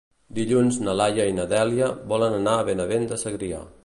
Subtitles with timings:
[0.35, 3.61] Dilluns na Laia i na Dèlia volen anar a Benavent de Segrià.